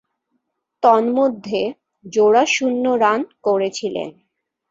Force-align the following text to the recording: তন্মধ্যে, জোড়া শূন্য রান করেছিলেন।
তন্মধ্যে, 0.83 1.61
জোড়া 2.05 2.43
শূন্য 2.45 2.85
রান 3.01 3.19
করেছিলেন। 3.43 4.09